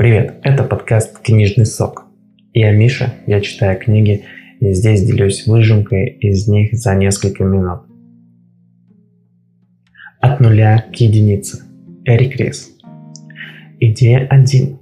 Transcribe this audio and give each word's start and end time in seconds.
Привет, 0.00 0.36
это 0.44 0.64
подкаст 0.64 1.18
«Книжный 1.18 1.66
сок». 1.66 2.06
Я 2.54 2.72
Миша, 2.72 3.12
я 3.26 3.42
читаю 3.42 3.78
книги 3.78 4.24
и 4.58 4.72
здесь 4.72 5.04
делюсь 5.04 5.46
выжимкой 5.46 6.08
из 6.08 6.48
них 6.48 6.72
за 6.72 6.94
несколько 6.94 7.44
минут. 7.44 7.80
От 10.18 10.40
нуля 10.40 10.86
к 10.90 10.96
единице. 10.96 11.64
Эрик 12.06 12.36
Рис. 12.36 12.70
Идея 13.78 14.26
1. 14.26 14.78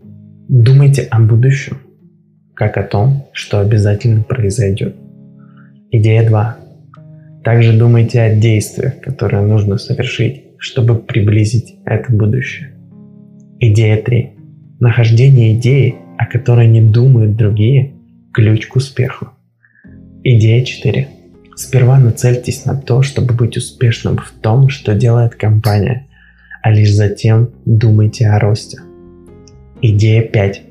Думайте 0.50 1.03
о 1.11 1.19
будущем, 1.19 1.79
как 2.55 2.77
о 2.77 2.85
том, 2.85 3.27
что 3.32 3.59
обязательно 3.59 4.23
произойдет. 4.23 4.95
Идея 5.91 6.29
2. 6.29 6.59
Также 7.43 7.77
думайте 7.77 8.21
о 8.21 8.37
действиях, 8.37 9.00
которые 9.00 9.45
нужно 9.45 9.79
совершить, 9.79 10.45
чтобы 10.59 10.95
приблизить 10.95 11.75
это 11.85 12.12
будущее. 12.12 12.71
Идея 13.58 14.00
3. 14.00 14.38
Нахождение 14.81 15.55
идеи, 15.55 15.96
о 16.18 16.27
которой 16.27 16.68
не 16.68 16.81
думают 16.81 17.35
другие, 17.35 17.95
ключ 18.32 18.69
к 18.69 18.77
успеху. 18.77 19.31
Идея 20.23 20.64
4. 20.64 21.09
Сперва 21.57 21.99
нацельтесь 21.99 22.64
на 22.64 22.77
то, 22.77 23.03
чтобы 23.03 23.35
быть 23.35 23.57
успешным 23.57 24.19
в 24.19 24.31
том, 24.41 24.69
что 24.69 24.95
делает 24.95 25.35
компания, 25.35 26.07
а 26.63 26.71
лишь 26.71 26.93
затем 26.93 27.50
думайте 27.64 28.29
о 28.29 28.39
росте. 28.39 28.79
Идея 29.83 30.22
5. 30.22 30.63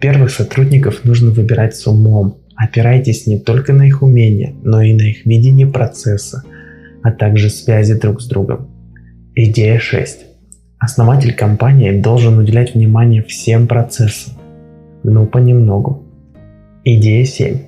Первых 0.00 0.30
сотрудников 0.30 1.04
нужно 1.04 1.30
выбирать 1.30 1.76
с 1.76 1.86
умом. 1.86 2.38
Опирайтесь 2.56 3.26
не 3.26 3.38
только 3.38 3.74
на 3.74 3.82
их 3.86 4.02
умения, 4.02 4.54
но 4.62 4.80
и 4.80 4.94
на 4.94 5.02
их 5.02 5.26
видение 5.26 5.66
процесса, 5.66 6.42
а 7.02 7.12
также 7.12 7.50
связи 7.50 8.00
друг 8.00 8.22
с 8.22 8.26
другом. 8.26 8.70
Идея 9.34 9.78
6. 9.78 10.31
Основатель 10.82 11.32
компании 11.32 12.00
должен 12.00 12.38
уделять 12.38 12.74
внимание 12.74 13.22
всем 13.22 13.68
процессам, 13.68 14.34
но 15.04 15.26
понемногу. 15.26 16.02
Идея 16.82 17.24
7. 17.24 17.58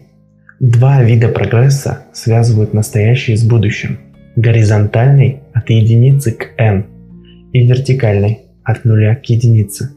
Два 0.59 1.01
вида 1.01 1.29
прогресса 1.29 2.07
связывают 2.13 2.75
настоящее 2.75 3.37
с 3.37 3.45
будущим. 3.45 4.01
Горизонтальный 4.35 5.43
от 5.53 5.71
единицы 5.71 6.33
к 6.33 6.61
n 6.61 6.87
и 7.53 7.65
вертикальный 7.65 8.41
от 8.65 8.85
нуля 8.85 9.15
к 9.15 9.25
единице. 9.27 9.91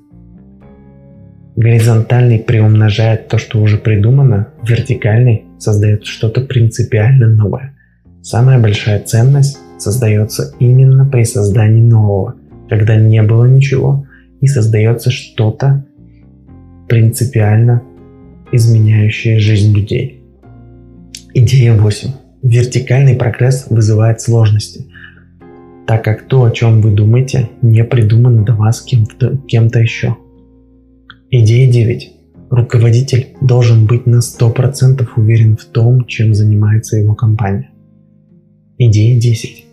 Горизонтальный 1.56 2.38
приумножает 2.38 3.30
то, 3.30 3.40
что 3.40 3.60
уже 3.60 3.80
придумано, 3.80 4.50
вертикальный 4.62 5.46
создает 5.58 6.06
что-то 6.06 6.42
принципиально 6.42 7.30
новое. 7.30 7.74
Самая 8.22 8.60
большая 8.60 9.00
ценность 9.00 9.58
создается 9.80 10.54
именно 10.60 11.04
при 11.04 11.24
создании 11.24 11.82
нового– 11.82 12.36
когда 12.70 12.96
не 12.96 13.22
было 13.24 13.46
ничего, 13.46 14.06
и 14.42 14.48
создается 14.48 15.10
что-то 15.10 15.86
принципиально 16.88 17.84
изменяющее 18.52 19.40
жизнь 19.40 19.74
людей. 19.74 20.24
Идея 21.34 21.74
8. 21.74 22.10
Вертикальный 22.44 23.16
прогресс 23.16 23.68
вызывает 23.70 24.22
сложности, 24.22 24.86
так 25.86 26.04
как 26.04 26.28
то, 26.28 26.44
о 26.44 26.52
чем 26.52 26.82
вы 26.82 26.92
думаете, 26.92 27.50
не 27.62 27.84
придумано 27.84 28.44
до 28.44 28.54
вас 28.54 28.82
кем-то, 28.82 29.38
кем-то 29.48 29.80
еще. 29.80 30.16
Идея 31.30 31.72
9. 31.72 32.14
Руководитель 32.50 33.36
должен 33.42 33.86
быть 33.86 34.06
на 34.06 34.20
100% 34.20 35.06
уверен 35.18 35.58
в 35.58 35.66
том, 35.66 36.06
чем 36.06 36.34
занимается 36.34 36.98
его 36.98 37.16
компания. 37.16 37.72
Идея 38.78 39.20
10. 39.20 39.66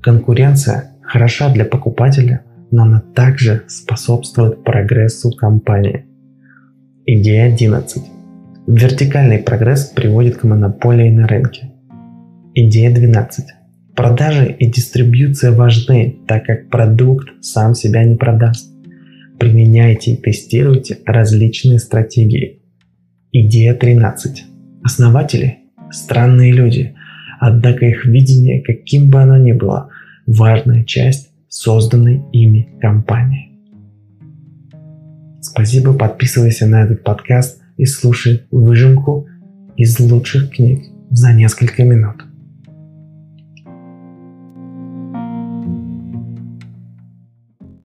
Конкуренция 0.00 0.93
хороша 1.14 1.48
для 1.48 1.64
покупателя, 1.64 2.42
но 2.72 2.82
она 2.82 3.00
также 3.14 3.62
способствует 3.68 4.64
прогрессу 4.64 5.30
компании. 5.30 6.06
Идея 7.06 7.44
11. 7.44 8.02
Вертикальный 8.66 9.38
прогресс 9.38 9.84
приводит 9.84 10.38
к 10.38 10.42
монополии 10.42 11.10
на 11.10 11.28
рынке. 11.28 11.70
Идея 12.54 12.92
12. 12.92 13.44
Продажи 13.94 14.56
и 14.58 14.68
дистрибьюция 14.68 15.52
важны, 15.52 16.16
так 16.26 16.46
как 16.46 16.68
продукт 16.68 17.28
сам 17.42 17.76
себя 17.76 18.02
не 18.02 18.16
продаст. 18.16 18.72
Применяйте 19.38 20.14
и 20.14 20.16
тестируйте 20.16 20.98
различные 21.06 21.78
стратегии. 21.78 22.60
Идея 23.30 23.74
13. 23.74 24.46
Основатели– 24.82 25.58
странные 25.92 26.50
люди, 26.50 26.96
однако 27.38 27.86
их 27.86 28.04
видение, 28.04 28.64
каким 28.64 29.10
бы 29.10 29.22
оно 29.22 29.36
ни 29.36 29.52
было– 29.52 29.90
важная 30.26 30.84
часть 30.84 31.30
созданной 31.48 32.22
ими 32.32 32.68
компании. 32.80 33.52
Спасибо, 35.40 35.92
подписывайся 35.92 36.66
на 36.66 36.84
этот 36.84 37.04
подкаст 37.04 37.60
и 37.76 37.84
слушай 37.84 38.42
выжимку 38.50 39.28
из 39.76 39.98
лучших 40.00 40.50
книг 40.50 40.84
за 41.10 41.32
несколько 41.32 41.84
минут. 41.84 42.24